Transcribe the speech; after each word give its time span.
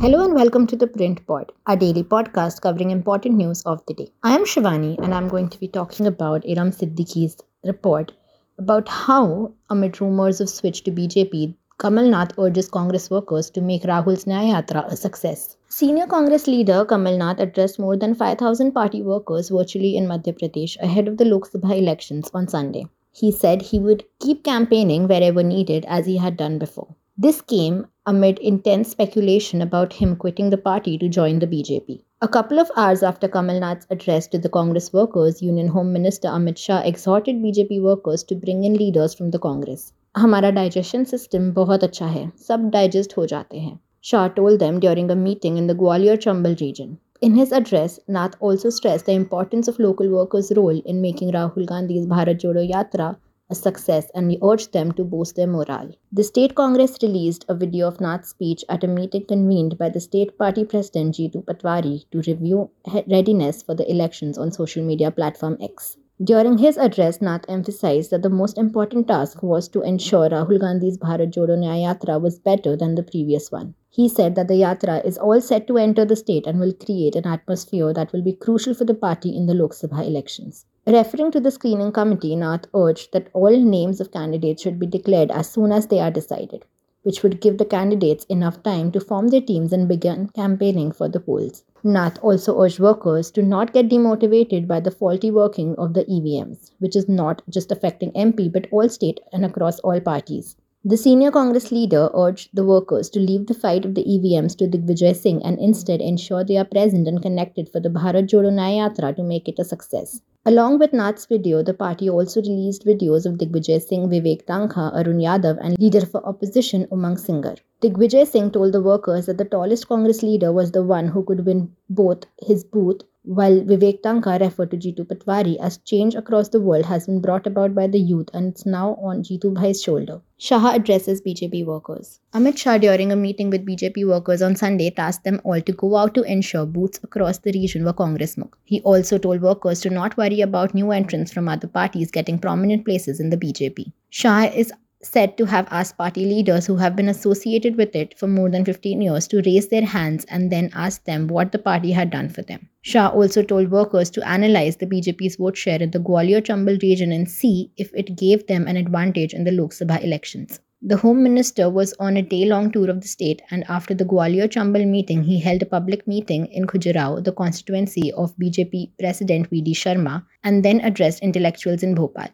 Hello 0.00 0.24
and 0.24 0.32
welcome 0.32 0.64
to 0.68 0.76
the 0.76 0.86
Print 0.86 1.26
Pod, 1.26 1.50
our 1.66 1.74
daily 1.74 2.04
podcast 2.04 2.60
covering 2.60 2.92
important 2.92 3.34
news 3.34 3.62
of 3.62 3.84
the 3.86 3.94
day. 3.94 4.12
I 4.22 4.32
am 4.36 4.44
Shivani 4.44 4.96
and 5.02 5.12
I'm 5.12 5.26
going 5.26 5.48
to 5.48 5.58
be 5.58 5.66
talking 5.66 6.06
about 6.06 6.46
Iram 6.48 6.70
Siddiqui's 6.70 7.36
report 7.64 8.12
about 8.58 8.88
how, 8.88 9.52
amid 9.70 10.00
rumors 10.00 10.40
of 10.40 10.48
switch 10.48 10.84
to 10.84 10.92
BJP, 10.92 11.56
Kamal 11.80 12.08
Nath 12.08 12.38
urges 12.38 12.68
Congress 12.68 13.10
workers 13.10 13.50
to 13.50 13.60
make 13.60 13.82
Rahul's 13.82 14.24
Nyaya 14.24 14.62
Yatra 14.62 14.86
a 14.86 14.96
success. 14.96 15.56
Senior 15.68 16.06
Congress 16.06 16.46
leader 16.46 16.84
Kamal 16.84 17.18
Nath 17.18 17.40
addressed 17.40 17.80
more 17.80 17.96
than 17.96 18.14
5,000 18.14 18.70
party 18.70 19.02
workers 19.02 19.48
virtually 19.48 19.96
in 19.96 20.06
Madhya 20.06 20.38
Pradesh 20.38 20.76
ahead 20.80 21.08
of 21.08 21.16
the 21.16 21.24
Lok 21.24 21.50
Sabha 21.50 21.76
elections 21.76 22.30
on 22.32 22.46
Sunday. 22.46 22.86
He 23.10 23.32
said 23.32 23.62
he 23.62 23.80
would 23.80 24.04
keep 24.20 24.44
campaigning 24.44 25.08
wherever 25.08 25.42
needed 25.42 25.84
as 25.88 26.06
he 26.06 26.18
had 26.18 26.36
done 26.36 26.60
before. 26.60 26.94
This 27.17 27.41
came 27.41 27.85
amid 28.05 28.39
intense 28.39 28.89
speculation 28.89 29.61
about 29.61 29.93
him 29.93 30.15
quitting 30.15 30.49
the 30.49 30.57
party 30.57 30.97
to 30.97 31.07
join 31.07 31.39
the 31.39 31.47
BJP. 31.47 32.01
A 32.21 32.27
couple 32.27 32.59
of 32.59 32.71
hours 32.75 33.03
after 33.03 33.27
Kamal 33.27 33.59
Nath's 33.59 33.85
address 33.89 34.27
to 34.27 34.39
the 34.39 34.49
Congress 34.49 34.91
workers, 34.91 35.41
Union 35.41 35.67
Home 35.67 35.93
Minister 35.93 36.27
Amit 36.27 36.57
Shah 36.57 36.81
exhorted 36.81 37.35
BJP 37.35 37.81
workers 37.81 38.23
to 38.23 38.35
bring 38.35 38.63
in 38.63 38.73
leaders 38.73 39.13
from 39.13 39.29
the 39.31 39.39
Congress. 39.39 39.93
हमारा 40.17 40.53
digestion 40.55 41.05
system 41.05 41.51
बहुत 41.53 41.83
अच्छा 41.83 42.05
है 42.05 42.31
सब 42.47 42.69
digest 42.71 43.17
हो 43.17 43.25
जाते 43.25 43.59
हैं 43.59 43.79
Shah 44.01 44.27
told 44.29 44.59
them 44.59 44.79
during 44.79 45.11
a 45.11 45.15
meeting 45.15 45.57
in 45.57 45.67
the 45.67 45.75
Gwalior 45.75 46.17
Chambal 46.25 46.59
region. 46.61 46.97
In 47.21 47.35
his 47.35 47.53
address, 47.53 47.99
Nath 48.07 48.33
also 48.39 48.69
stressed 48.69 49.05
the 49.05 49.13
importance 49.13 49.67
of 49.67 49.79
local 49.79 50.09
workers' 50.09 50.51
role 50.57 50.81
in 50.93 51.01
making 51.01 51.31
Rahul 51.31 51.65
Gandhi's 51.65 52.05
Bharat 52.05 52.41
Jodo 52.41 52.63
Yatra 52.69 53.15
a 53.50 53.54
success 53.54 54.10
and 54.14 54.28
we 54.28 54.38
urge 54.42 54.70
them 54.70 54.92
to 54.92 55.04
boost 55.04 55.36
their 55.36 55.46
morale. 55.46 55.92
The 56.12 56.24
state 56.24 56.54
congress 56.54 56.96
released 57.02 57.44
a 57.48 57.54
video 57.54 57.88
of 57.88 58.00
Nath's 58.00 58.30
speech 58.30 58.64
at 58.68 58.84
a 58.84 58.88
meeting 58.88 59.26
convened 59.26 59.78
by 59.78 59.88
the 59.88 60.00
state 60.00 60.36
party 60.38 60.64
president 60.64 61.14
Jeetu 61.14 61.44
Patwari 61.44 62.04
to 62.10 62.22
review 62.30 62.70
readiness 63.06 63.62
for 63.62 63.74
the 63.74 63.90
elections 63.90 64.38
on 64.38 64.52
social 64.52 64.84
media 64.84 65.10
platform 65.10 65.56
X. 65.60 65.96
During 66.22 66.58
his 66.58 66.76
address, 66.76 67.22
Nath 67.22 67.44
emphasized 67.48 68.10
that 68.10 68.22
the 68.22 68.28
most 68.28 68.58
important 68.58 69.06
task 69.06 69.40
was 69.40 69.68
to 69.68 69.82
ensure 69.82 70.28
Rahul 70.28 70.58
Gandhi's 70.58 70.98
Bharat 70.98 71.30
Jodo 71.32 71.56
Nyaya 71.56 71.94
Yatra 71.94 72.20
was 72.20 72.40
better 72.40 72.76
than 72.76 72.96
the 72.96 73.04
previous 73.04 73.52
one. 73.52 73.74
He 73.88 74.08
said 74.08 74.34
that 74.34 74.48
the 74.48 74.54
Yatra 74.54 75.04
is 75.04 75.16
all 75.16 75.40
set 75.40 75.68
to 75.68 75.78
enter 75.78 76.04
the 76.04 76.16
state 76.16 76.44
and 76.44 76.58
will 76.58 76.72
create 76.72 77.14
an 77.14 77.26
atmosphere 77.26 77.94
that 77.94 78.12
will 78.12 78.22
be 78.22 78.32
crucial 78.32 78.74
for 78.74 78.84
the 78.84 78.94
party 78.94 79.34
in 79.34 79.46
the 79.46 79.54
Lok 79.54 79.72
Sabha 79.72 80.04
elections. 80.04 80.66
Referring 80.90 81.30
to 81.32 81.40
the 81.40 81.50
screening 81.50 81.92
committee, 81.92 82.34
Nath 82.34 82.64
urged 82.72 83.12
that 83.12 83.28
all 83.34 83.54
names 83.54 84.00
of 84.00 84.10
candidates 84.10 84.62
should 84.62 84.78
be 84.78 84.86
declared 84.86 85.30
as 85.30 85.50
soon 85.50 85.70
as 85.70 85.88
they 85.88 86.00
are 86.00 86.10
decided, 86.10 86.64
which 87.02 87.22
would 87.22 87.42
give 87.42 87.58
the 87.58 87.66
candidates 87.66 88.24
enough 88.30 88.62
time 88.62 88.90
to 88.92 89.00
form 89.00 89.28
their 89.28 89.42
teams 89.42 89.70
and 89.70 89.86
begin 89.86 90.28
campaigning 90.28 90.90
for 90.90 91.06
the 91.06 91.20
polls. 91.20 91.62
Nath 91.84 92.18
also 92.22 92.58
urged 92.58 92.80
workers 92.80 93.30
to 93.32 93.42
not 93.42 93.74
get 93.74 93.90
demotivated 93.90 94.66
by 94.66 94.80
the 94.80 94.90
faulty 94.90 95.30
working 95.30 95.76
of 95.76 95.92
the 95.92 96.06
EVMs, 96.06 96.70
which 96.78 96.96
is 96.96 97.06
not 97.06 97.42
just 97.50 97.70
affecting 97.70 98.10
MP 98.12 98.50
but 98.50 98.66
all 98.70 98.88
state 98.88 99.20
and 99.30 99.44
across 99.44 99.78
all 99.80 100.00
parties. 100.00 100.56
The 100.86 100.96
senior 100.96 101.30
Congress 101.30 101.70
leader 101.70 102.08
urged 102.14 102.48
the 102.54 102.64
workers 102.64 103.10
to 103.10 103.20
leave 103.20 103.46
the 103.46 103.52
fight 103.52 103.84
of 103.84 103.94
the 103.94 104.04
EVMs 104.04 104.56
to 104.56 104.66
Digvijay 104.66 105.14
Singh 105.14 105.42
and 105.42 105.58
instead 105.58 106.00
ensure 106.00 106.44
they 106.44 106.56
are 106.56 106.64
present 106.64 107.06
and 107.06 107.20
connected 107.20 107.68
for 107.68 107.78
the 107.78 107.90
Bharat 107.90 108.28
Jodo 108.28 108.50
Nyaya 108.50 108.88
Yatra 108.88 109.14
to 109.16 109.22
make 109.22 109.48
it 109.48 109.58
a 109.58 109.64
success. 109.64 110.22
Along 110.48 110.78
with 110.78 110.94
Nath's 110.94 111.26
video, 111.26 111.62
the 111.62 111.74
party 111.74 112.08
also 112.08 112.40
released 112.40 112.86
videos 112.86 113.26
of 113.26 113.34
Digvijay 113.34 113.82
Singh, 113.82 114.08
Vivek 114.08 114.46
Tankha, 114.46 114.90
Arun 114.94 115.18
Yadav, 115.18 115.58
and 115.60 115.78
leader 115.78 116.06
for 116.06 116.24
opposition 116.24 116.86
Umang 116.86 117.18
Singhar. 117.22 117.58
Digvijay 117.82 118.26
Singh 118.26 118.50
told 118.50 118.72
the 118.72 118.80
workers 118.80 119.26
that 119.26 119.36
the 119.36 119.44
tallest 119.44 119.88
Congress 119.88 120.22
leader 120.22 120.50
was 120.50 120.72
the 120.72 120.82
one 120.82 121.08
who 121.08 121.22
could 121.22 121.44
win 121.44 121.70
both 121.90 122.24
his 122.40 122.64
booth 122.64 123.02
while 123.28 123.60
Vivek 123.60 124.00
Tankha 124.00 124.40
referred 124.40 124.70
to 124.70 124.78
Jeetu 124.78 125.04
Patwari 125.04 125.58
as 125.60 125.76
change 125.78 126.14
across 126.14 126.48
the 126.48 126.60
world 126.62 126.86
has 126.86 127.04
been 127.04 127.20
brought 127.20 127.46
about 127.46 127.74
by 127.74 127.86
the 127.86 127.98
youth 127.98 128.30
and 128.32 128.52
it's 128.52 128.64
now 128.64 128.94
on 129.02 129.22
Jeetu 129.22 129.52
Bhai's 129.52 129.82
shoulder. 129.82 130.22
Shah 130.38 130.70
addresses 130.70 131.20
BJP 131.20 131.66
workers. 131.66 132.20
Amit 132.32 132.56
Shah, 132.56 132.78
during 132.78 133.12
a 133.12 133.16
meeting 133.16 133.50
with 133.50 133.66
BJP 133.66 134.08
workers 134.08 134.40
on 134.40 134.56
Sunday, 134.56 134.88
tasked 134.88 135.24
them 135.24 135.42
all 135.44 135.60
to 135.60 135.72
go 135.72 135.96
out 135.98 136.14
to 136.14 136.22
ensure 136.22 136.64
booths 136.64 137.00
across 137.02 137.38
the 137.38 137.52
region 137.52 137.84
were 137.84 137.92
Congress 137.92 138.36
Mukt. 138.36 138.54
He 138.64 138.80
also 138.80 139.18
told 139.18 139.42
workers 139.42 139.80
to 139.82 139.90
not 139.90 140.16
worry 140.16 140.40
about 140.40 140.72
new 140.72 140.90
entrants 140.90 141.30
from 141.30 141.50
other 141.50 141.68
parties 141.68 142.10
getting 142.10 142.38
prominent 142.38 142.86
places 142.86 143.20
in 143.20 143.28
the 143.28 143.36
BJP. 143.36 143.92
Shah 144.08 144.44
is 144.44 144.72
said 145.02 145.36
to 145.38 145.44
have 145.44 145.68
asked 145.70 145.96
party 145.96 146.24
leaders 146.24 146.66
who 146.66 146.76
have 146.76 146.96
been 146.96 147.08
associated 147.08 147.76
with 147.76 147.94
it 147.94 148.18
for 148.18 148.26
more 148.26 148.50
than 148.50 148.64
15 148.64 149.00
years 149.00 149.28
to 149.28 149.42
raise 149.42 149.68
their 149.68 149.84
hands 149.84 150.24
and 150.28 150.50
then 150.50 150.70
ask 150.74 151.04
them 151.04 151.28
what 151.28 151.52
the 151.52 151.58
party 151.58 151.92
had 151.92 152.10
done 152.10 152.28
for 152.28 152.42
them. 152.42 152.68
Shah 152.82 153.08
also 153.08 153.42
told 153.42 153.70
workers 153.70 154.10
to 154.10 154.28
analyze 154.28 154.76
the 154.76 154.86
BJP's 154.86 155.36
vote 155.36 155.56
share 155.56 155.80
in 155.80 155.90
the 155.90 156.00
Gwalior 156.00 156.40
Chambal 156.40 156.80
region 156.82 157.12
and 157.12 157.30
see 157.30 157.70
if 157.76 157.90
it 157.94 158.16
gave 158.16 158.46
them 158.46 158.66
an 158.66 158.76
advantage 158.76 159.34
in 159.34 159.44
the 159.44 159.52
Lok 159.52 159.70
Sabha 159.70 160.02
elections. 160.02 160.60
The 160.80 160.96
Home 160.98 161.24
Minister 161.24 161.68
was 161.68 161.92
on 161.98 162.16
a 162.16 162.22
day 162.22 162.44
long 162.44 162.70
tour 162.70 162.88
of 162.88 163.00
the 163.00 163.08
state, 163.08 163.42
and 163.50 163.64
after 163.68 163.94
the 163.94 164.04
Gwalior 164.04 164.46
Chambal 164.46 164.86
meeting, 164.86 165.24
he 165.24 165.40
held 165.40 165.62
a 165.62 165.66
public 165.66 166.06
meeting 166.06 166.46
in 166.46 166.68
Khajuraho, 166.68 167.24
the 167.24 167.32
constituency 167.32 168.12
of 168.12 168.36
BJP 168.36 168.92
President 169.00 169.48
V.D. 169.48 169.74
Sharma, 169.74 170.24
and 170.44 170.64
then 170.64 170.80
addressed 170.80 171.20
intellectuals 171.20 171.82
in 171.82 171.96
Bhopal. 171.96 172.28